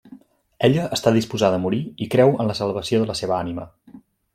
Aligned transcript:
Ella 0.67 0.85
està 0.97 1.13
disposada 1.19 1.61
a 1.61 1.63
morir 1.67 1.83
i 2.07 2.11
creu 2.17 2.35
en 2.39 2.51
la 2.53 2.59
salvació 2.65 3.05
de 3.05 3.15
la 3.15 3.23
seua 3.23 3.41
ànima. 3.47 3.73